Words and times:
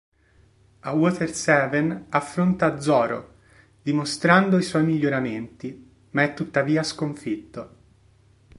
A 0.79 0.93
Water 0.95 1.31
Seven 1.31 2.07
affronta 2.09 2.79
Zoro, 2.81 3.35
dimostrando 3.83 4.57
i 4.57 4.63
suoi 4.63 4.83
miglioramenti, 4.83 5.89
ma 6.09 6.23
è 6.23 6.33
tuttavia 6.33 6.81
sconfitto. 6.81 7.75